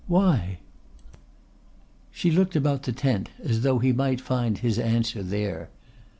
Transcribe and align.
"Why?" 0.07 0.57
She 2.09 2.31
looked 2.31 2.55
about 2.55 2.81
the 2.81 2.91
tent 2.91 3.29
as 3.43 3.61
though 3.61 3.77
he 3.77 3.93
might 3.93 4.19
find 4.19 4.57
his 4.57 4.79
answer 4.79 5.21
there. 5.21 5.69